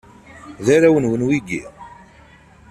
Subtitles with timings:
[0.65, 1.61] D arraw-nwen wigi?